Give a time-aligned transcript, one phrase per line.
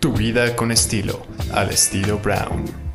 [0.00, 2.89] Tu vida con estilo, al estilo Brown.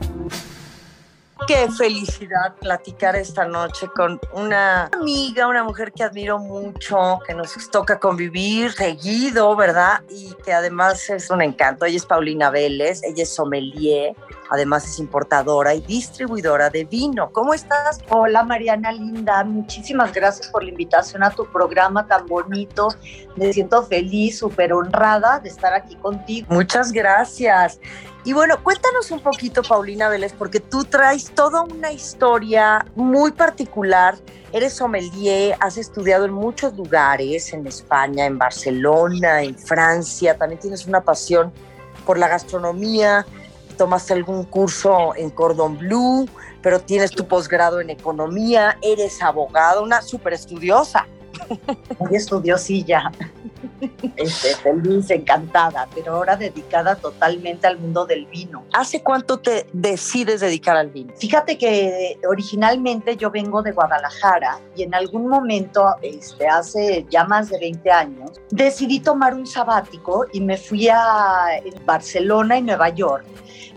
[1.47, 7.53] Qué felicidad platicar esta noche con una amiga, una mujer que admiro mucho, que nos
[7.69, 10.01] toca convivir seguido, ¿verdad?
[10.09, 11.85] Y que además es un encanto.
[11.85, 14.15] Ella es Paulina Vélez, ella es sommelier,
[14.49, 17.29] además es importadora y distribuidora de vino.
[17.31, 17.99] ¿Cómo estás?
[18.09, 22.87] Hola Mariana Linda, muchísimas gracias por la invitación a tu programa tan bonito.
[23.35, 26.47] Me siento feliz, súper honrada de estar aquí contigo.
[26.49, 27.79] Muchas gracias.
[28.25, 34.15] Y bueno, cuéntanos un poquito, Paulina Vélez, porque tú traes toda una historia muy particular.
[34.51, 40.87] Eres sommelier, has estudiado en muchos lugares, en España, en Barcelona, en Francia, también tienes
[40.87, 41.53] una pasión
[42.03, 43.27] por la gastronomía,
[43.77, 46.27] tomaste algún curso en Cordon Bleu,
[46.63, 51.05] pero tienes tu posgrado en economía, eres abogada, una súper estudiosa.
[51.99, 53.11] Muy estudiosilla.
[54.15, 58.63] Este, feliz, encantada, pero ahora dedicada totalmente al mundo del vino.
[58.73, 61.13] ¿Hace cuánto te decides dedicar al vino?
[61.17, 67.49] Fíjate que originalmente yo vengo de Guadalajara y en algún momento, este, hace ya más
[67.49, 73.25] de 20 años, decidí tomar un sabático y me fui a Barcelona y Nueva York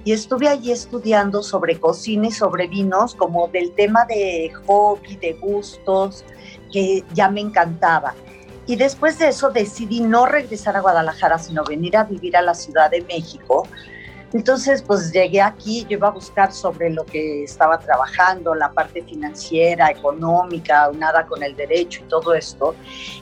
[0.05, 5.35] y estuve allí estudiando sobre cocina y sobre vinos, como del tema de hobby, de
[5.35, 6.25] gustos,
[6.73, 8.15] que ya me encantaba.
[8.69, 12.53] Y después de eso decidí no regresar a Guadalajara, sino venir a vivir a la
[12.53, 13.67] Ciudad de México.
[14.33, 19.03] Entonces, pues llegué aquí, yo iba a buscar sobre lo que estaba trabajando, la parte
[19.03, 22.75] financiera, económica, nada con el derecho y todo esto.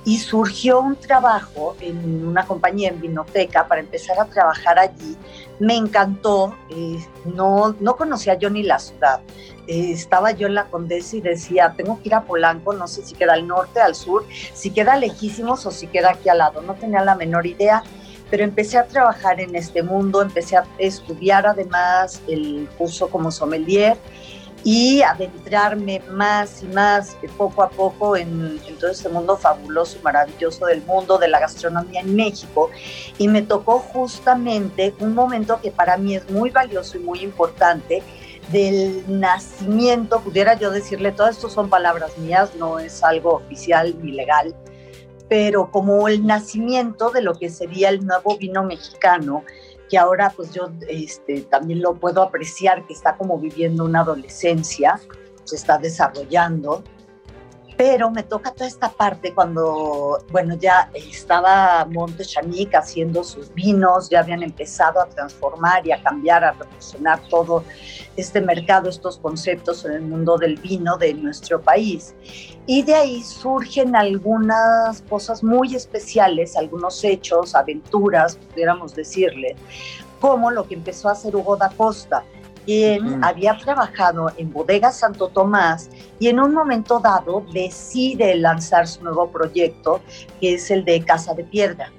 [0.05, 5.17] Y surgió un trabajo en una compañía en Vinoteca para empezar a trabajar allí.
[5.61, 9.21] Me encantó, eh, no, no conocía yo ni la ciudad.
[9.69, 13.05] Eh, estaba yo en la Condesa y decía, tengo que ir a Polanco, no sé
[13.05, 16.63] si queda al norte, al sur, si queda lejísimos o si queda aquí al lado,
[16.63, 17.83] no tenía la menor idea,
[18.31, 23.97] pero empecé a trabajar en este mundo, empecé a estudiar además el curso como sommelier
[24.65, 29.99] y adentrarme más y más eh, poco a poco en, en, todo este mundo fabuloso
[29.99, 32.71] y maravilloso del mundo de la gastronomía en México.
[33.17, 38.03] Y me tocó justamente un momento que para mí es muy valioso y muy importante,
[38.51, 44.13] del nacimiento, pudiera yo decirle, todo esto son palabras mías, no es algo oficial ni
[44.13, 44.55] legal,
[45.29, 49.45] pero como el nacimiento de lo que sería el nuevo vino mexicano,
[49.89, 55.01] que ahora pues yo este, también lo puedo apreciar, que está como viviendo una adolescencia,
[55.45, 56.83] se está desarrollando,
[57.77, 64.09] pero me toca toda esta parte cuando, bueno, ya estaba Monte Chanic haciendo sus vinos,
[64.09, 67.65] ya habían empezado a transformar y a cambiar, a revolucionar todo
[68.17, 72.15] este mercado, estos conceptos en el mundo del vino de nuestro país.
[72.67, 79.55] Y de ahí surgen algunas cosas muy especiales, algunos hechos, aventuras, pudiéramos decirle,
[80.21, 82.25] como lo que empezó a hacer Hugo da Costa
[82.67, 85.89] quien había trabajado en Bodega Santo Tomás
[86.19, 90.01] y en un momento dado decide lanzar su nuevo proyecto,
[90.41, 91.91] que es el de Casa de Piedra.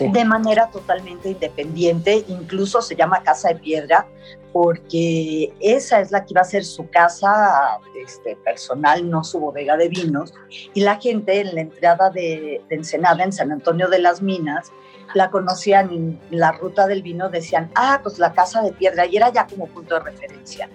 [0.00, 4.06] De manera totalmente independiente, incluso se llama Casa de Piedra
[4.52, 9.76] porque esa es la que iba a ser su casa este, personal, no su bodega
[9.76, 10.34] de vinos.
[10.74, 14.72] Y la gente en la entrada de, de Ensenada, en San Antonio de las Minas,
[15.14, 19.16] la conocían en la ruta del vino, decían, ah, pues la casa de piedra, y
[19.16, 20.68] era ya como punto de referencia.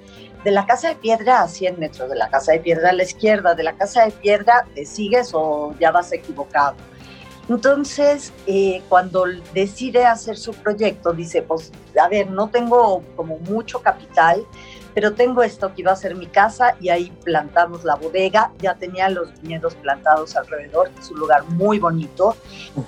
[0.43, 3.03] De la casa de piedra a 100 metros, de la casa de piedra a la
[3.03, 6.75] izquierda, de la casa de piedra te sigues o ya vas equivocado.
[7.49, 11.71] Entonces, eh, cuando decide hacer su proyecto, dice, pues,
[12.01, 14.45] a ver, no tengo como mucho capital,
[14.93, 18.75] pero tengo esto que iba a ser mi casa y ahí plantamos la bodega, ya
[18.75, 22.35] tenía los viñedos plantados alrededor, es un lugar muy bonito,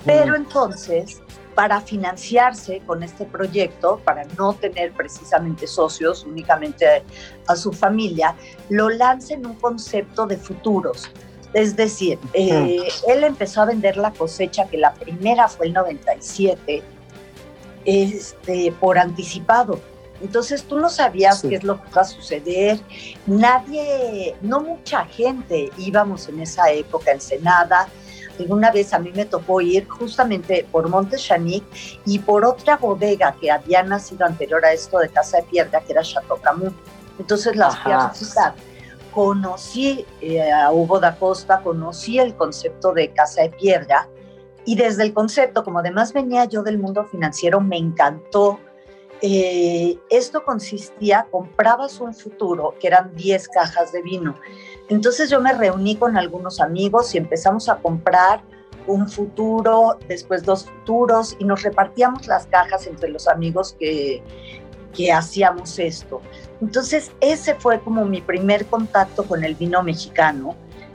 [0.04, 1.22] pero entonces
[1.54, 7.04] para financiarse con este proyecto, para no tener precisamente socios, únicamente
[7.46, 8.34] a su familia,
[8.68, 11.10] lo lanza en un concepto de futuros.
[11.52, 16.82] Es decir, eh, él empezó a vender la cosecha, que la primera fue el 97,
[17.84, 19.80] este, por anticipado.
[20.22, 22.78] Entonces tú no sabías qué es lo que va a suceder.
[23.26, 27.88] Nadie, no mucha gente íbamos en esa época en Senada
[28.40, 31.64] alguna vez a mí me tocó ir justamente por Monte Chanic
[32.04, 35.92] y por otra bodega que había nacido anterior a esto de Casa de Piedra, que
[35.92, 36.72] era Chateau Camus.
[37.18, 38.54] Entonces las fui a visitar.
[39.12, 44.08] Conocí eh, a Hugo da Costa, conocí el concepto de Casa de Piedra
[44.64, 48.60] y desde el concepto, como además venía yo del mundo financiero, me encantó.
[49.22, 54.34] Eh, esto consistía, comprabas un futuro, que eran 10 cajas de vino,
[54.88, 58.42] entonces yo me reuní con algunos amigos y empezamos a comprar
[58.86, 64.22] un futuro, después dos futuros, y nos repartíamos las cajas entre los amigos que,
[64.94, 66.20] que hacíamos esto.
[66.60, 70.54] Entonces, ese fue como mi primer contacto con el vino mexicano,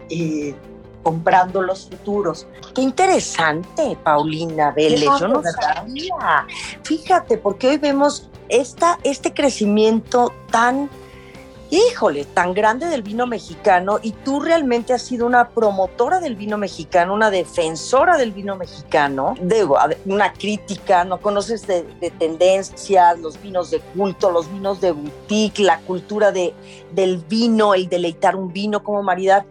[0.10, 0.56] eh,
[1.04, 2.48] comprando los futuros.
[2.74, 5.10] Qué interesante, Paulina Vélez.
[5.20, 6.48] Yo no sabía.
[6.84, 10.90] Fíjate, porque hoy vemos esta, este crecimiento tan
[11.76, 16.58] híjole, tan grande del vino mexicano y tú realmente has sido una promotora del vino
[16.58, 19.68] mexicano, una defensora del vino mexicano, de,
[20.06, 21.84] una crítica, no conoces de,
[22.18, 26.54] tendencias, los vinos de culto, los vinos de boutique, la cultura de,
[26.92, 29.46] del vino, el deleitar un vino como maridad.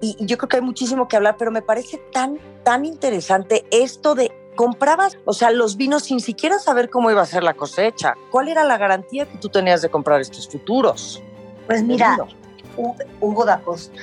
[0.00, 3.66] Y, y yo creo que hay muchísimo que hablar, pero me parece tan, tan interesante
[3.70, 7.54] esto de comprabas, o sea, los vinos sin siquiera saber cómo iba a ser la
[7.54, 8.14] cosecha.
[8.30, 11.22] ¿Cuál era la garantía que tú tenías de comprar estos futuros?
[11.66, 12.16] Pues mira,
[13.20, 13.98] Hugo da Costa,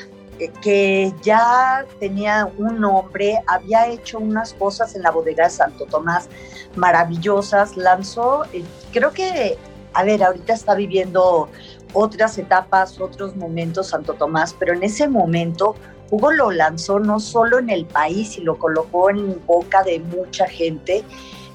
[0.62, 6.28] que ya tenía un nombre, había hecho unas cosas en la bodega de Santo Tomás
[6.76, 9.58] maravillosas, lanzó, eh, creo que,
[9.94, 11.50] a ver, ahorita está viviendo
[11.94, 15.76] otras etapas, otros momentos Santo Tomás, pero en ese momento
[16.10, 20.48] Hugo lo lanzó no solo en el país y lo colocó en boca de mucha
[20.48, 21.04] gente,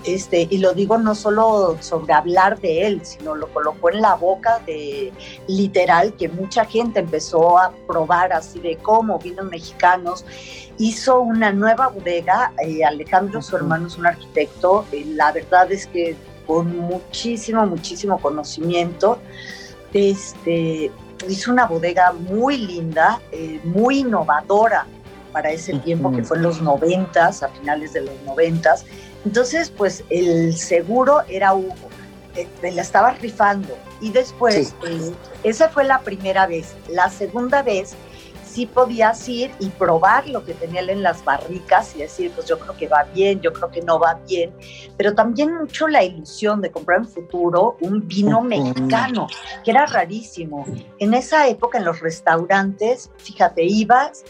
[0.05, 4.15] este, y lo digo no solo sobre hablar de él, sino lo colocó en la
[4.15, 5.13] boca de
[5.49, 10.25] literal que mucha gente empezó a probar así de cómo vinos mexicanos.
[10.79, 15.87] Hizo una nueva bodega, eh, Alejandro, su hermano es un arquitecto, eh, la verdad es
[15.87, 16.17] que
[16.47, 19.19] con muchísimo, muchísimo conocimiento,
[19.93, 20.93] este,
[21.29, 24.87] hizo una bodega muy linda, eh, muy innovadora
[25.33, 28.87] para ese tiempo que fue en los noventas, a finales de los noventas
[29.29, 31.75] entonces, pues el seguro era Hugo,
[32.35, 33.77] eh, me la estaba rifando.
[34.01, 36.75] Y después, eh, esa fue la primera vez.
[36.89, 37.95] La segunda vez
[38.43, 42.47] sí podías ir y probar lo que tenía él en las barricas y decir, pues
[42.47, 44.51] yo creo que va bien, yo creo que no va bien,
[44.97, 49.27] pero también mucho la ilusión de comprar en futuro un vino mexicano,
[49.63, 50.65] que era rarísimo.
[50.99, 54.25] En esa época en los restaurantes, fíjate, ibas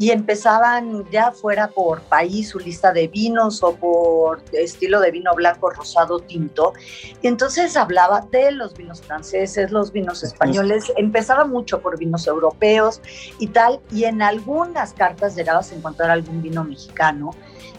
[0.00, 5.34] y empezaban ya fuera por país su lista de vinos o por estilo de vino
[5.34, 6.72] blanco, rosado, tinto.
[7.20, 13.02] Y entonces hablaba de los vinos franceses, los vinos españoles, empezaba mucho por vinos europeos
[13.38, 17.32] y tal, y en algunas cartas llegabas a encontrar algún vino mexicano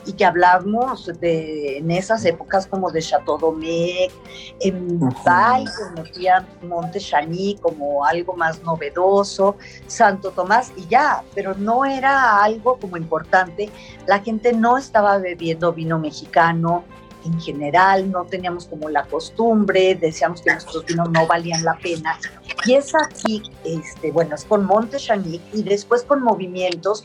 [0.05, 4.11] y que hablamos de, en esas épocas como de Chateau Domecq,
[4.59, 9.57] en Bay se Monte Chany como algo más novedoso,
[9.87, 13.69] Santo Tomás y ya, pero no era algo como importante.
[14.07, 16.83] La gente no estaba bebiendo vino mexicano,
[17.23, 22.17] en general, no teníamos como la costumbre, decíamos que nuestros vinos no valían la pena.
[22.65, 27.03] Y es aquí, este, bueno, es con Monte Chany y después con movimientos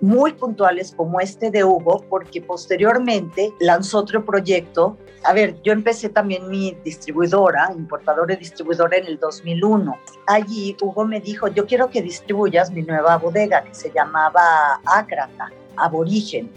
[0.00, 4.98] muy puntuales como este de Hugo, porque posteriormente lanzó otro proyecto.
[5.24, 9.96] A ver, yo empecé también mi distribuidora, importadora y distribuidora en el 2001.
[10.26, 15.50] Allí Hugo me dijo, yo quiero que distribuyas mi nueva bodega que se llamaba Ácrata,
[15.76, 16.50] Aborigen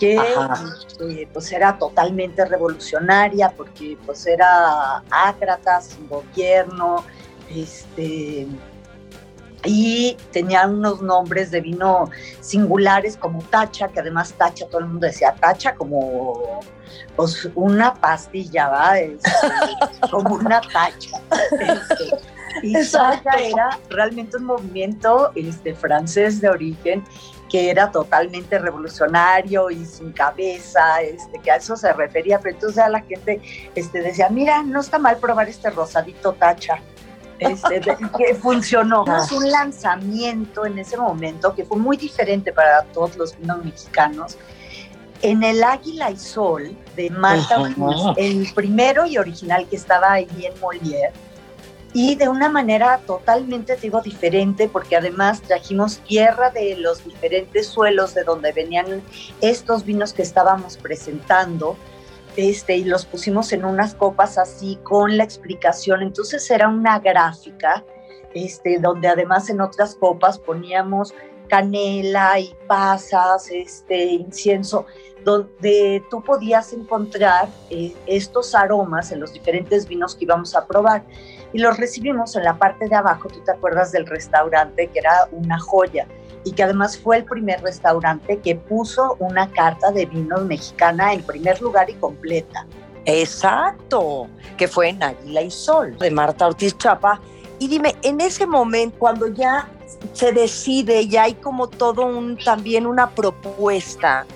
[0.00, 7.04] que eh, pues era totalmente revolucionaria porque pues era ácrata, sin gobierno,
[7.54, 8.46] este,
[9.64, 12.10] y tenía unos nombres de vino
[12.40, 16.60] singulares como Tacha, que además Tacha, todo el mundo decía Tacha como
[17.16, 18.98] pues, una pastilla, ¿va?
[18.98, 19.30] Este,
[20.10, 21.20] como una tacha.
[21.52, 22.16] Este,
[22.62, 27.04] y Tacha era realmente un movimiento este, francés de origen
[27.50, 32.78] que era totalmente revolucionario y sin cabeza, este, que a eso se refería, pero entonces
[32.78, 33.40] a la gente
[33.74, 36.80] este, decía, mira, no está mal probar este rosadito tacha
[37.40, 39.04] este, que funcionó.
[39.04, 44.36] Fue un lanzamiento en ese momento que fue muy diferente para todos los vinos mexicanos.
[45.22, 47.56] En el Águila y Sol de Marta
[48.16, 51.12] el primero y original que estaba ahí en Molière,
[51.92, 58.14] y de una manera totalmente, digo, diferente, porque además trajimos tierra de los diferentes suelos
[58.14, 59.02] de donde venían
[59.40, 61.76] estos vinos que estábamos presentando
[62.36, 66.02] este, y los pusimos en unas copas así con la explicación.
[66.02, 67.84] Entonces era una gráfica,
[68.34, 71.14] este, donde además en otras copas poníamos
[71.48, 74.86] canela y pasas, este, incienso,
[75.24, 81.04] donde tú podías encontrar eh, estos aromas en los diferentes vinos que íbamos a probar.
[81.52, 85.28] Y los recibimos en la parte de abajo, tú te acuerdas del restaurante, que era
[85.32, 86.06] una joya
[86.44, 91.22] y que además fue el primer restaurante que puso una carta de vinos mexicana en
[91.22, 92.66] primer lugar y completa.
[93.04, 97.20] Exacto, que fue en Águila y Sol, de Marta Ortiz Chapa.
[97.58, 99.68] Y dime, en ese momento, cuando ya
[100.12, 104.26] se decide, ya hay como todo un, también una propuesta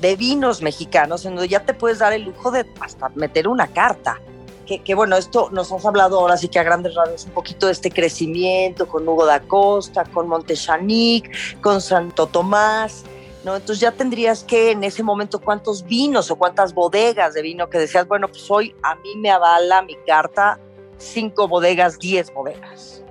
[0.00, 3.66] de vinos mexicanos, en donde ya te puedes dar el lujo de hasta meter una
[3.66, 4.18] carta.
[4.66, 7.72] Que, bueno, esto nos has hablado ahora sí que a grandes rasgos un poquito de
[7.72, 13.04] este crecimiento con Hugo da Costa, con Montechanic, con Santo Tomás,
[13.44, 13.56] ¿no?
[13.56, 17.78] Entonces ya tendrías que en ese momento cuántos vinos o cuántas bodegas de vino que
[17.78, 20.58] decías, bueno, pues hoy a mí me avala mi carta
[20.98, 23.02] cinco bodegas, diez bodegas.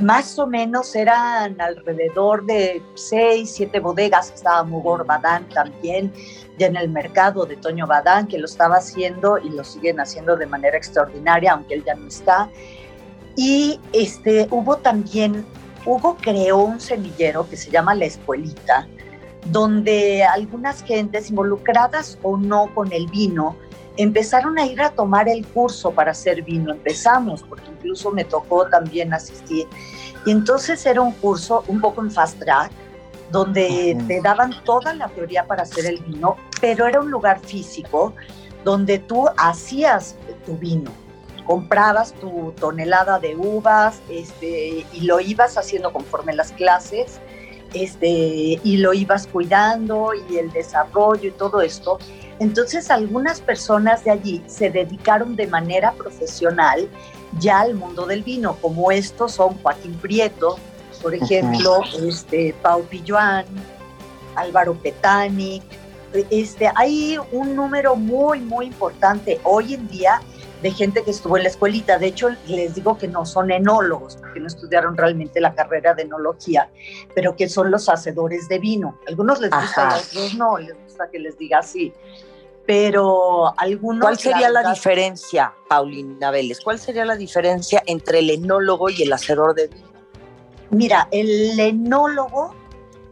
[0.00, 4.32] Más o menos eran alrededor de seis, siete bodegas.
[4.32, 6.12] Estaba Mugor Badán también,
[6.58, 10.36] ya en el mercado de Toño Badán, que lo estaba haciendo y lo siguen haciendo
[10.36, 12.48] de manera extraordinaria, aunque él ya no está.
[13.36, 15.44] Y este, hubo también,
[15.84, 18.88] Hugo creó un semillero que se llama La Escuelita,
[19.46, 23.56] donde algunas gentes involucradas o no con el vino
[23.96, 26.72] empezaron a ir a tomar el curso para hacer vino.
[26.72, 29.66] Empezamos, porque incluso me tocó también asistir.
[30.24, 32.70] Y entonces era un curso un poco en fast track,
[33.30, 38.14] donde te daban toda la teoría para hacer el vino, pero era un lugar físico
[38.62, 40.90] donde tú hacías tu vino.
[41.46, 47.20] Comprabas tu tonelada de uvas este, y lo ibas haciendo conforme las clases
[47.74, 48.08] este,
[48.62, 51.98] y lo ibas cuidando y el desarrollo y todo esto.
[52.38, 56.88] Entonces algunas personas de allí se dedicaron de manera profesional
[57.38, 60.58] ya al mundo del vino, como estos son Joaquín Prieto,
[61.00, 63.44] por ejemplo, este, Pau Pilluan,
[64.36, 65.62] Álvaro Petani.
[66.30, 70.20] Este, hay un número muy, muy importante hoy en día
[70.62, 71.98] de gente que estuvo en la escuelita.
[71.98, 76.02] De hecho, les digo que no son enólogos, porque no estudiaron realmente la carrera de
[76.02, 76.70] enología,
[77.14, 78.98] pero que son los hacedores de vino.
[79.08, 81.92] Algunos les gusta, a otros no, les gusta que les diga así.
[82.64, 84.02] Pero algunos...
[84.02, 86.60] ¿Cuál sería la, diferencia, Paulina Vélez?
[86.60, 89.90] ¿Cuál sería la diferencia entre el enólogo y el hacedor de vino?
[90.70, 92.54] Mira, el enólogo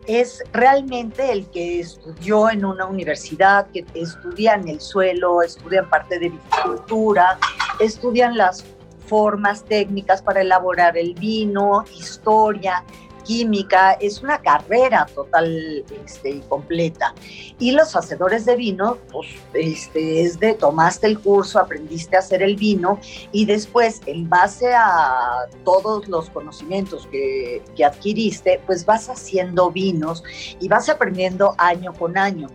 [0.07, 6.31] es realmente el que estudió en una universidad, que estudian el suelo, estudian parte de
[6.31, 7.39] viticultura,
[7.79, 8.65] estudian las
[9.07, 12.85] formas técnicas para elaborar el vino, historia,
[13.31, 17.15] química, es una carrera total este, y completa.
[17.61, 22.43] Y los hacedores de vino, pues este, es de tomaste el curso, aprendiste a hacer
[22.43, 22.99] el vino
[23.31, 30.25] y después, en base a todos los conocimientos que, que adquiriste, pues vas haciendo vinos
[30.59, 32.49] y vas aprendiendo año con año.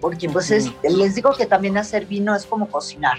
[0.00, 3.18] Porque pues les digo que también hacer vino es como cocinar.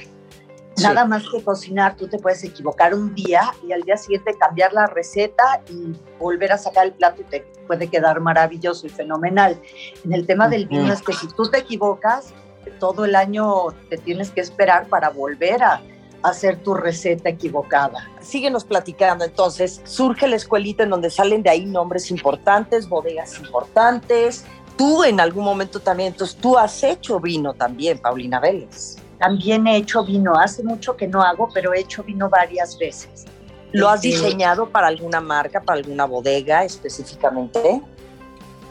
[0.77, 4.73] Nada más que cocinar, tú te puedes equivocar un día y al día siguiente cambiar
[4.73, 9.59] la receta y volver a sacar el plato y te puede quedar maravilloso y fenomenal.
[10.03, 12.33] En el tema del vino es que si tú te equivocas,
[12.79, 15.81] todo el año te tienes que esperar para volver a
[16.23, 18.09] hacer tu receta equivocada.
[18.19, 19.81] Síguenos platicando entonces.
[19.83, 24.45] Surge la escuelita en donde salen de ahí nombres importantes, bodegas importantes.
[24.77, 28.97] Tú en algún momento también, entonces tú has hecho vino también, Paulina Vélez.
[29.21, 33.25] También he hecho vino, hace mucho que no hago, pero he hecho vino varias veces.
[33.71, 37.83] ¿Lo has este, diseñado para alguna marca, para alguna bodega específicamente?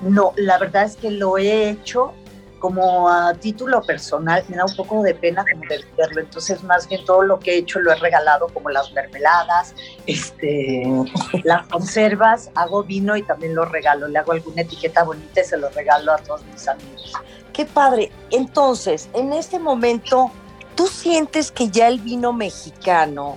[0.02, 2.14] No, la verdad es que lo he hecho
[2.58, 6.86] como a título personal, me da un poco de pena como de verlo, entonces más
[6.88, 9.74] bien todo lo que he hecho lo he regalado como las mermeladas,
[10.06, 10.82] este,
[11.44, 15.56] las conservas, hago vino y también lo regalo, le hago alguna etiqueta bonita y se
[15.56, 17.14] lo regalo a todos mis amigos.
[17.60, 18.10] Qué padre.
[18.30, 20.30] Entonces, en este momento,
[20.76, 23.36] ¿tú sientes que ya el vino mexicano,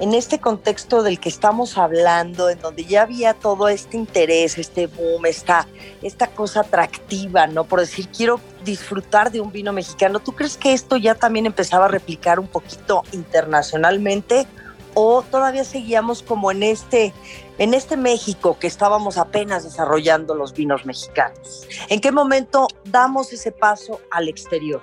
[0.00, 4.88] en este contexto del que estamos hablando, en donde ya había todo este interés, este
[4.88, 5.68] boom, esta,
[6.02, 7.62] esta cosa atractiva, ¿no?
[7.62, 11.84] Por decir, quiero disfrutar de un vino mexicano, ¿tú crees que esto ya también empezaba
[11.84, 14.48] a replicar un poquito internacionalmente?
[14.94, 17.12] ¿O todavía seguíamos como en este,
[17.58, 21.66] en este México que estábamos apenas desarrollando los vinos mexicanos?
[21.88, 24.82] ¿En qué momento damos ese paso al exterior?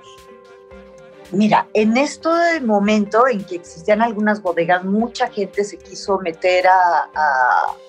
[1.30, 7.10] Mira, en este momento en que existían algunas bodegas, mucha gente se quiso meter a,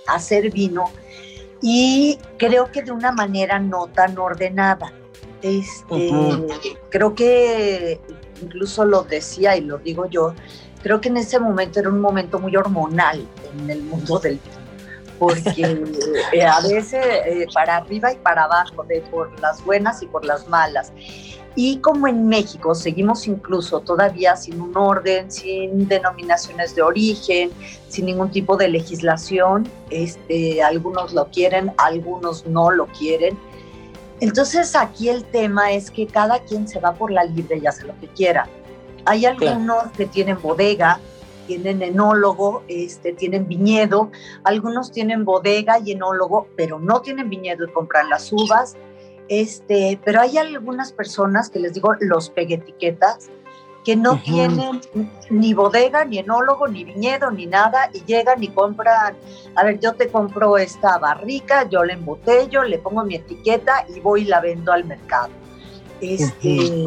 [0.07, 0.85] hacer vino
[1.61, 4.91] y creo que de una manera no tan ordenada.
[5.41, 6.11] Este,
[6.89, 8.01] Creo que
[8.41, 10.33] incluso lo decía y lo digo yo,
[10.81, 13.25] creo que en ese momento era un momento muy hormonal
[13.59, 14.59] en el mundo del vino
[15.19, 15.83] porque
[16.33, 20.25] eh, a veces eh, para arriba y para abajo, de por las buenas y por
[20.25, 20.91] las malas.
[21.55, 27.51] Y como en México seguimos incluso todavía sin un orden, sin denominaciones de origen,
[27.89, 33.37] sin ningún tipo de legislación, este, algunos lo quieren, algunos no lo quieren.
[34.21, 37.85] Entonces aquí el tema es que cada quien se va por la libre y hace
[37.85, 38.47] lo que quiera.
[39.09, 40.99] Hay algunos que tienen bodega,
[41.47, 44.11] tienen enólogo, este, tienen viñedo,
[44.43, 48.77] algunos tienen bodega y enólogo, pero no tienen viñedo y compran las uvas.
[49.27, 53.31] Este, pero hay algunas personas que les digo los peguetiquetas
[53.83, 54.79] que no tienen
[55.31, 59.15] ni bodega, ni enólogo, ni viñedo, ni nada, y llegan y compran,
[59.55, 63.99] a ver, yo te compro esta barrica, yo la embotello, le pongo mi etiqueta y
[64.01, 65.31] voy y la vendo al mercado.
[65.99, 66.85] Este,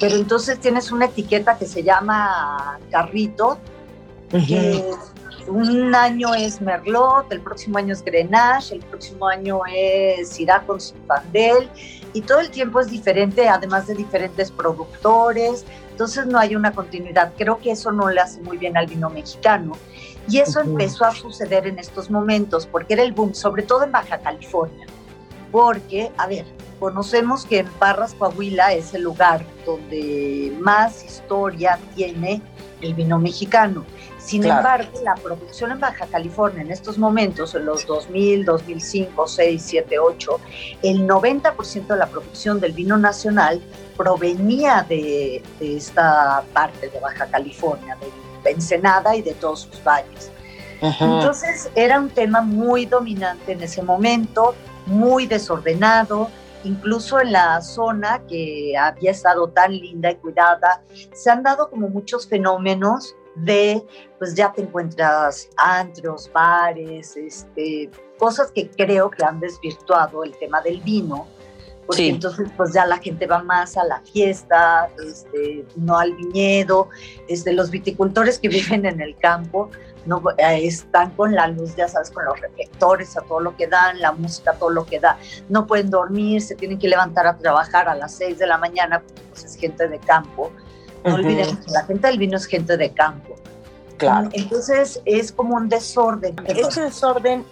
[0.00, 3.58] Pero entonces tienes una etiqueta que se llama carrito,
[4.30, 4.84] que
[5.46, 10.80] un año es Merlot, el próximo año es Grenache, el próximo año es Syrah con
[10.80, 11.68] Zinfandel,
[12.12, 17.32] y todo el tiempo es diferente, además de diferentes productores, entonces no hay una continuidad.
[17.36, 19.72] Creo que eso no le hace muy bien al vino mexicano.
[20.28, 23.92] Y eso empezó a suceder en estos momentos, porque era el boom, sobre todo en
[23.92, 24.86] Baja California.
[25.54, 26.44] Porque, a ver,
[26.80, 32.42] conocemos que en Parras, Coahuila es el lugar donde más historia tiene
[32.80, 33.84] el vino mexicano.
[34.18, 39.62] Sin embargo, la producción en Baja California en estos momentos, en los 2000, 2005, 6,
[39.64, 40.40] 7, 8,
[40.82, 43.62] el 90% de la producción del vino nacional
[43.96, 47.96] provenía de, esta parte de Baja California,
[48.42, 50.32] de Ensenada y de todos sus valles.
[50.80, 54.56] Entonces era un tema muy dominante en ese momento,
[54.86, 56.28] muy desordenado,
[56.64, 61.88] incluso en la zona que había estado tan linda y cuidada, se han dado como
[61.88, 63.84] muchos fenómenos de,
[64.18, 70.60] pues ya te encuentras antros, bares, este, cosas que creo que han desvirtuado el tema
[70.60, 71.26] del vino,
[71.86, 76.88] porque entonces pues ya la gente va más a la fiesta, este, no al viñedo,
[77.28, 79.70] este, los viticultores que viven en el campo
[80.06, 83.66] no eh, están con la luz, ya sabes, con los reflectores a todo lo que
[83.66, 87.26] dan, la música a todo lo que da, no pueden dormir, se tienen que levantar
[87.26, 90.52] a trabajar a las 6 de la mañana porque pues, es gente de campo
[91.04, 93.36] no olvidemos que la gente del vino es gente de campo.
[93.98, 94.28] Claro.
[94.32, 96.34] Entonces es como un desorden.
[96.46, 97.44] Ese desorden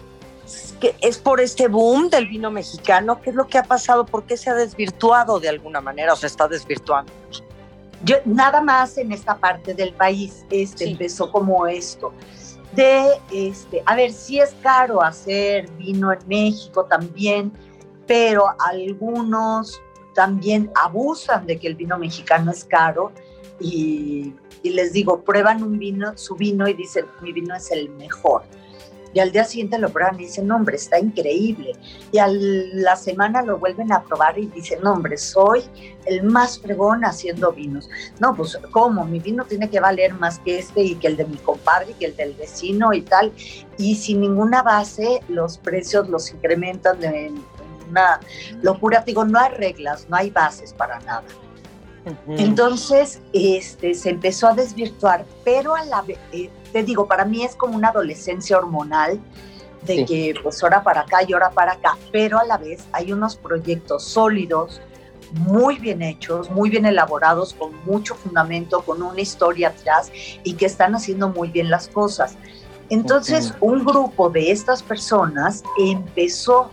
[0.80, 3.20] que es por este boom del vino mexicano.
[3.20, 4.04] ¿Qué es lo que ha pasado?
[4.04, 7.12] ¿Por qué se ha desvirtuado de alguna manera o se está desvirtuando?
[8.04, 12.12] Yo, nada más en esta parte del país este, empezó como esto.
[12.74, 17.52] De, este, a ver, sí es caro hacer vino en México también,
[18.06, 19.80] pero algunos
[20.14, 23.12] también abusan de que el vino mexicano es caro
[23.60, 28.42] y, les digo, prueban un vino, su vino y dicen, mi vino es el mejor.
[29.14, 31.72] Y al día siguiente lo prueban y dicen, no, hombre, está increíble.
[32.12, 35.62] Y a la semana lo vuelven a probar y dicen, no, hombre, soy
[36.06, 37.88] el más fregón haciendo vinos.
[38.20, 39.04] No, pues, ¿cómo?
[39.04, 41.94] Mi vino tiene que valer más que este y que el de mi compadre y
[41.94, 43.32] que el del vecino y tal.
[43.76, 47.42] Y sin ninguna base, los precios los incrementan en
[47.90, 48.20] una
[48.62, 49.02] locura.
[49.06, 51.24] Digo, no hay reglas, no hay bases para nada.
[52.26, 57.44] Entonces, este, se empezó a desvirtuar, pero a la vez, eh, te digo, para mí
[57.44, 59.20] es como una adolescencia hormonal
[59.86, 63.12] de que pues hora para acá y hora para acá, pero a la vez hay
[63.12, 64.80] unos proyectos sólidos,
[65.32, 70.12] muy bien hechos, muy bien elaborados, con mucho fundamento, con una historia atrás
[70.44, 72.36] y que están haciendo muy bien las cosas.
[72.90, 76.70] Entonces, un grupo de estas personas empezó,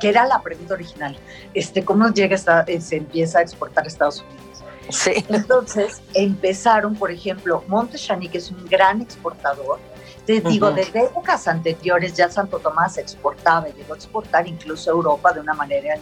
[0.00, 1.16] que era la pregunta original,
[1.54, 2.36] este, ¿cómo llega
[2.68, 4.45] eh, se empieza a exportar a Estados Unidos?
[4.88, 5.24] Sí.
[5.28, 7.98] Entonces empezaron, por ejemplo, Monte
[8.30, 9.78] que es un gran exportador.
[10.26, 14.94] Te digo, desde épocas anteriores ya Santo Tomás exportaba y llegó a exportar incluso a
[14.94, 15.96] Europa de una manera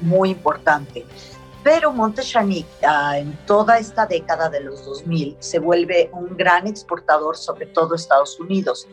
[0.00, 1.06] muy importante.
[1.62, 2.22] Pero Monte
[2.86, 7.94] ah, en toda esta década de los 2000 se vuelve un gran exportador, sobre todo
[7.94, 8.88] Estados Unidos.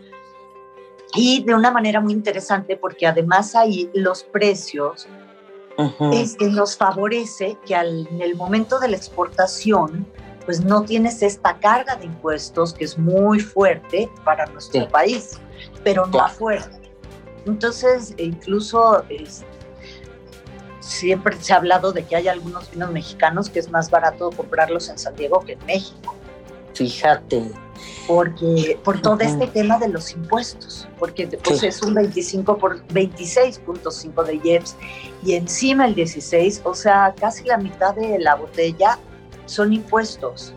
[1.15, 5.07] Y de una manera muy interesante porque además ahí los precios
[6.11, 10.07] es que nos favorece que en el momento de la exportación,
[10.45, 15.39] pues no tienes esta carga de impuestos que es muy fuerte para nuestro país,
[15.83, 16.91] pero no fuerte.
[17.45, 19.03] Entonces, incluso
[20.79, 24.89] siempre se ha hablado de que hay algunos vinos mexicanos que es más barato comprarlos
[24.89, 26.15] en San Diego que en México.
[26.77, 27.51] Fíjate
[28.07, 34.23] porque por todo este tema de los impuestos, porque pues, es un 25 por 26.5
[34.23, 34.75] de IEPS
[35.23, 38.97] y encima el 16, o sea, casi la mitad de la botella
[39.45, 40.53] son impuestos.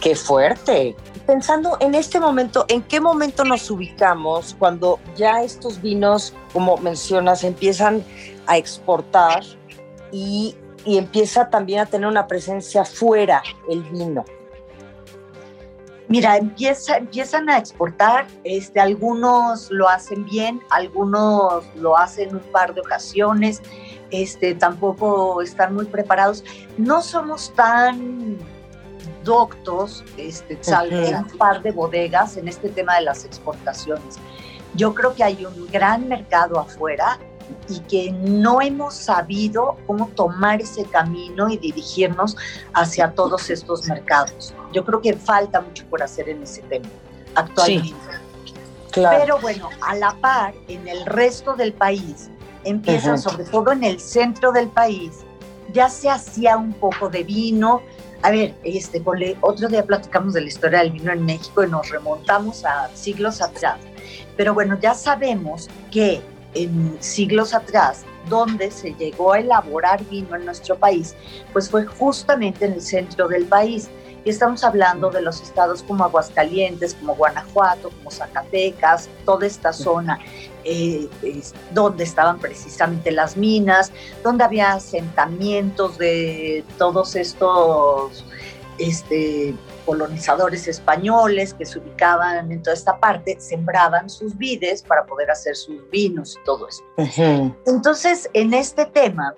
[0.00, 0.96] Qué fuerte.
[1.26, 7.44] Pensando en este momento, ¿en qué momento nos ubicamos cuando ya estos vinos, como mencionas,
[7.44, 8.04] empiezan
[8.46, 9.42] a exportar
[10.10, 14.24] y, y empieza también a tener una presencia fuera el vino?
[16.10, 22.74] Mira, empieza, empiezan a exportar, este, algunos lo hacen bien, algunos lo hacen un par
[22.74, 23.62] de ocasiones,
[24.10, 26.42] este, tampoco están muy preparados.
[26.78, 28.38] No somos tan
[29.22, 30.58] doctos, este,
[31.16, 34.16] un par de bodegas en este tema de las exportaciones.
[34.74, 37.20] Yo creo que hay un gran mercado afuera
[37.68, 42.36] y que no hemos sabido cómo tomar ese camino y dirigirnos
[42.74, 44.54] hacia todos estos mercados.
[44.72, 46.88] Yo creo que falta mucho por hacer en ese tema
[47.34, 47.94] actualmente.
[48.94, 52.28] Pero bueno, a la par, en el resto del país,
[52.64, 55.12] empiezan, sobre todo en el centro del país,
[55.72, 57.82] ya se hacía un poco de vino.
[58.22, 59.02] A ver, este,
[59.40, 63.40] otro día platicamos de la historia del vino en México y nos remontamos a siglos
[63.40, 63.78] atrás.
[64.36, 66.20] Pero bueno, ya sabemos que
[66.54, 71.14] en siglos atrás, donde se llegó a elaborar vino en nuestro país,
[71.52, 73.88] pues fue justamente en el centro del país.
[74.22, 80.18] Y estamos hablando de los estados como Aguascalientes, como Guanajuato, como Zacatecas, toda esta zona
[80.62, 81.08] eh,
[81.72, 83.90] donde estaban precisamente las minas,
[84.22, 88.26] donde había asentamientos de todos estos
[88.76, 89.54] este,
[89.90, 95.56] colonizadores españoles que se ubicaban en toda esta parte, sembraban sus vides para poder hacer
[95.56, 96.84] sus vinos y todo eso.
[97.66, 99.34] Entonces, en este tema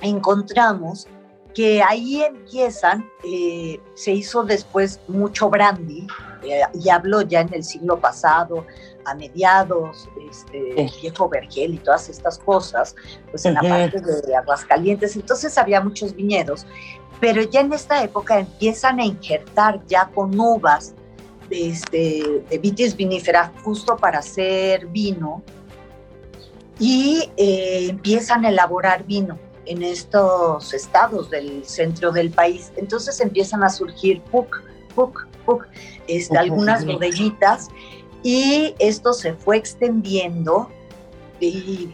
[0.00, 1.06] encontramos
[1.54, 6.06] que ahí empiezan, eh, se hizo después mucho brandy,
[6.44, 8.64] eh, y hablo ya en el siglo pasado,
[9.04, 12.94] a mediados, este, el viejo Vergel y todas estas cosas,
[13.30, 16.66] pues en la parte de Aguascalientes, entonces había muchos viñedos,
[17.20, 20.94] pero ya en esta época empiezan a injertar ya con uvas
[21.50, 25.42] este, de vitis vinífera justo para hacer vino
[26.78, 32.72] y eh, empiezan a elaborar vino en estos estados del centro del país.
[32.76, 34.62] Entonces empiezan a surgir PUC,
[34.94, 35.66] PUC, PUC,
[36.06, 37.68] este, algunas bodellitas
[38.22, 40.70] y esto se fue extendiendo
[41.40, 41.90] y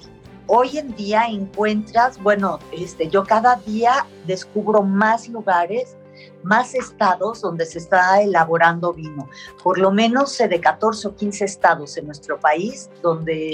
[0.46, 5.96] hoy en día encuentras, bueno, este, yo cada día descubro más lugares,
[6.42, 9.28] más estados donde se está elaborando vino.
[9.62, 13.50] Por lo menos de 14 o 15 estados en nuestro país donde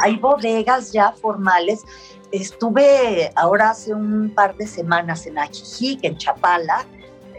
[0.00, 1.82] hay bodegas ya formales.
[2.30, 6.86] Estuve ahora hace un par de semanas en Ajijic, en Chapala,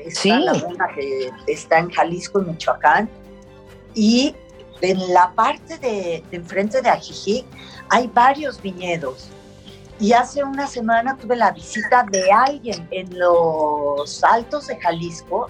[0.06, 3.10] esta laguna que está en Jalisco y Michoacán,
[3.94, 4.36] y
[4.82, 7.46] en la parte de, enfrente de Ajijic
[7.90, 9.30] hay varios viñedos.
[10.00, 15.48] Y hace una semana tuve la visita de alguien en los altos de Jalisco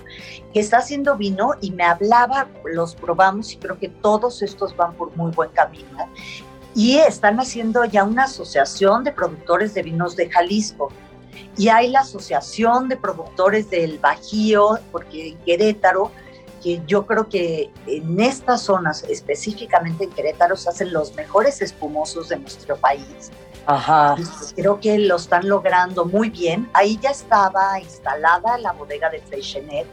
[0.52, 4.94] que está haciendo vino y me hablaba, los probamos y creo que todos estos van
[4.96, 6.10] por muy buen camino
[6.76, 10.92] y están haciendo ya una asociación de productores de vinos de Jalisco.
[11.58, 16.12] Y hay la asociación de productores del Bajío, porque en Querétaro,
[16.60, 22.30] que yo creo que en estas zonas, específicamente en Querétaro, se hacen los mejores espumosos
[22.30, 23.32] de nuestro país.
[23.66, 24.16] Ajá.
[24.56, 26.70] Creo que lo están logrando muy bien.
[26.74, 29.88] Ahí ya estaba instalada la bodega de Freixenet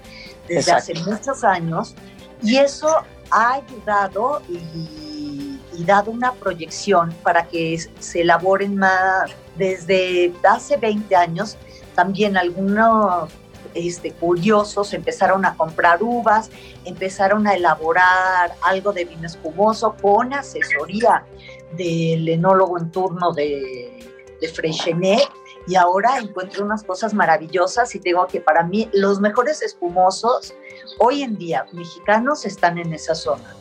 [0.49, 1.95] desde hace muchos años
[2.43, 2.89] y eso
[3.31, 11.15] ha ayudado y y dado una proyección para que se elaboren más desde hace 20
[11.15, 11.57] años.
[11.95, 13.31] También algunos
[13.77, 16.51] este, curiosos empezaron a comprar uvas,
[16.85, 21.25] empezaron a elaborar algo de vino espumoso con asesoría
[21.77, 24.07] del enólogo en turno de,
[24.41, 25.29] de Freixenet
[25.67, 30.55] y ahora encuentro unas cosas maravillosas y digo que para mí los mejores espumosos
[30.99, 33.55] hoy en día mexicanos están en esa zona.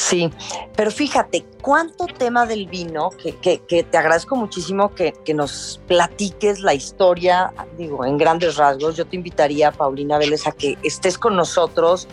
[0.00, 0.32] Sí,
[0.74, 7.52] pero fíjate, cuánto tema del vino, que, te agradezco muchísimo que, nos platiques la historia,
[7.76, 8.96] digo, en grandes rasgos.
[8.96, 12.08] Yo te invitaría, Paulina Vélez, a que estés con nosotros,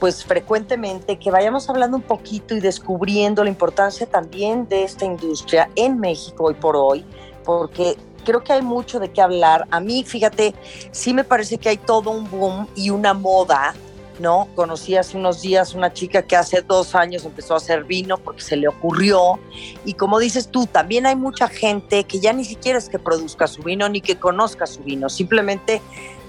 [0.00, 5.70] pues frecuentemente, que vayamos hablando un poquito y descubriendo la importancia también de esta industria
[5.76, 7.04] en México hoy por hoy,
[7.44, 9.68] porque creo que hay mucho de qué hablar.
[9.70, 10.52] A mí, fíjate,
[10.90, 13.72] sí me parece que hay todo un boom y una moda
[14.20, 14.48] ¿no?
[14.54, 18.42] Conocí hace unos días una chica que hace dos años empezó a hacer vino porque
[18.42, 19.40] se le ocurrió.
[19.84, 23.46] Y como dices tú, también hay mucha gente que ya ni siquiera es que produzca
[23.46, 25.80] su vino ni que conozca su vino, simplemente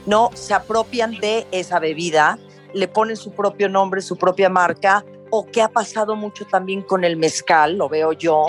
[0.06, 2.40] no se apropian de esa bebida,
[2.74, 5.06] le ponen su propio nombre, su propia marca.
[5.34, 8.48] O que ha pasado mucho también con el mezcal, lo veo yo,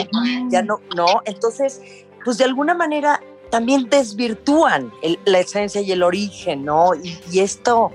[0.49, 1.23] ya no, no.
[1.27, 1.81] Entonces,
[2.25, 4.91] pues de alguna manera también desvirtúan
[5.27, 6.95] la esencia y el origen, ¿no?
[6.95, 7.93] Y, y, esto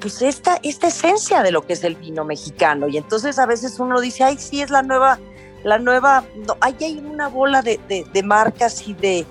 [0.00, 2.88] pues esta, esta esencia de lo que es el vino mexicano.
[2.88, 5.18] Y entonces a veces uno dice, ay, sí, es la nueva,
[5.64, 9.26] la nueva, no, hay una bola de, de, marcas y de,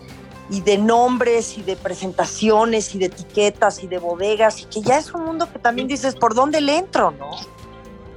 [0.49, 4.97] y de nombres y de presentaciones y de etiquetas y de bodegas y que ya
[4.97, 7.31] es un mundo que también dices, ¿por dónde le entro, no?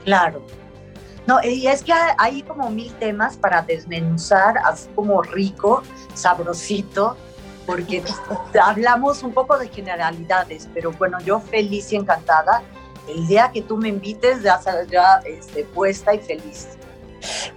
[0.05, 0.43] Claro.
[1.27, 5.83] No, y es que hay como mil temas para desmenuzar, así como rico,
[6.15, 7.17] sabrosito,
[7.71, 8.03] porque
[8.61, 12.63] hablamos un poco de generalidades, pero bueno, yo feliz y encantada.
[13.09, 16.71] El día que tú me invites, ya, ya este, puesta y feliz.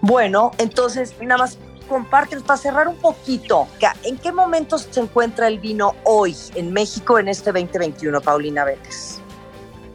[0.01, 1.57] Bueno, entonces, nada más
[1.89, 3.67] compártenos para cerrar un poquito.
[4.03, 9.19] ¿En qué momentos se encuentra el vino hoy en México en este 2021, Paulina Vélez?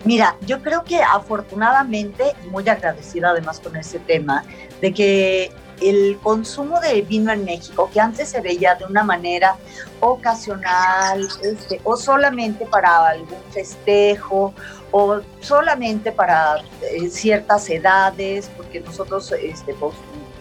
[0.04, 4.44] Mira, yo creo que afortunadamente, y muy agradecida además con ese tema,
[4.80, 9.56] de que el consumo de vino en México, que antes se veía de una manera
[10.00, 14.54] ocasional este, o solamente para algún festejo
[14.90, 19.94] o solamente para eh, ciertas edades, porque nosotros este, pues,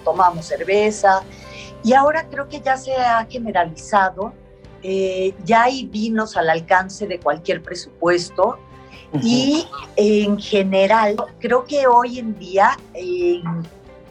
[0.04, 1.22] tomamos cerveza,
[1.84, 4.34] y ahora creo que ya se ha generalizado,
[4.84, 8.60] eh, ya hay vinos al alcance de cualquier presupuesto,
[9.22, 12.78] y en general, creo que hoy en día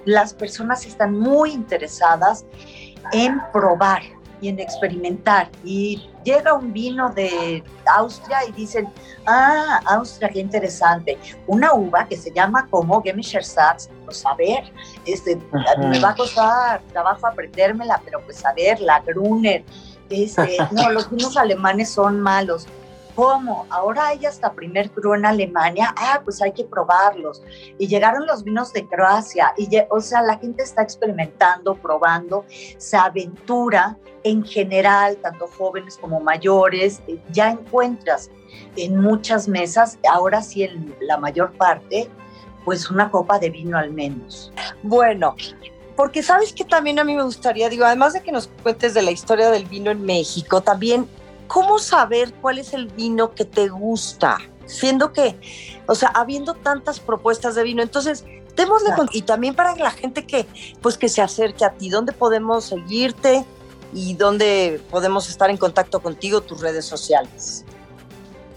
[0.07, 2.47] las personas están muy interesadas
[3.13, 4.03] en probar
[4.41, 5.51] y en experimentar.
[5.65, 7.63] Y llega un vino de
[7.97, 8.89] Austria y dicen,
[9.27, 11.19] ah, Austria, qué interesante.
[11.47, 14.73] Una uva que se llama como Gemischer Satz, pues a ver,
[15.05, 15.39] este,
[15.79, 19.65] me va a costar trabajo aprendérmela, pero pues a ver, la Gruner.
[20.09, 22.67] Este, no, los vinos alemanes son malos.
[23.17, 23.67] ¿Cómo?
[23.71, 25.95] Ahora hay hasta primer cru en Alemania.
[25.97, 27.43] Ah, pues hay que probarlos.
[27.79, 29.55] Y llegaron los vinos de Croacia.
[29.57, 32.45] Y, o sea, la gente está experimentando, probando,
[32.77, 37.01] se aventura en general, tanto jóvenes como mayores.
[37.09, 38.31] Eh, ya encuentras
[38.77, 42.11] en muchas mesas, ahora sí en la mayor parte,
[42.67, 44.53] pues una copa de vino al menos.
[44.83, 45.35] Bueno,
[45.97, 49.01] porque sabes que también a mí me gustaría, digo, además de que nos cuentes de
[49.01, 51.09] la historia del vino en México, también
[51.47, 54.39] ¿cómo saber cuál es el vino que te gusta?
[54.67, 55.39] Siendo que,
[55.87, 58.25] o sea, habiendo tantas propuestas de vino, entonces,
[58.57, 60.47] démosle y también para la gente que,
[60.83, 63.45] pues, que se acerque a ti, ¿dónde podemos seguirte
[63.93, 67.65] y dónde podemos estar en contacto contigo, tus redes sociales?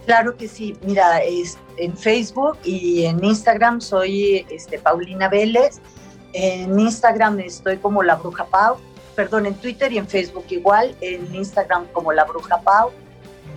[0.06, 5.80] Claro que sí, mira, es, en Facebook y en Instagram soy este, Paulina Vélez,
[6.34, 8.78] en Instagram estoy como La Bruja Pau,
[9.20, 12.92] perdón, en Twitter y en Facebook igual, en Instagram como La Bruja Pau.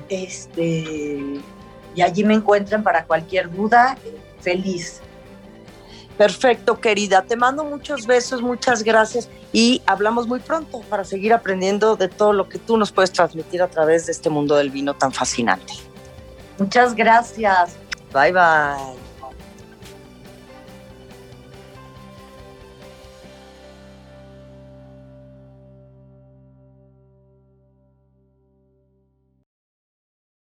[0.09, 1.41] Este,
[1.95, 3.97] y allí me encuentran para cualquier duda,
[4.41, 5.01] feliz.
[6.19, 7.23] Perfecto, querida.
[7.23, 12.33] Te mando muchos besos, muchas gracias y hablamos muy pronto para seguir aprendiendo de todo
[12.33, 15.75] lo que tú nos puedes transmitir a través de este mundo del vino tan fascinante.
[16.59, 17.77] Muchas gracias.
[18.13, 19.02] Bye bye.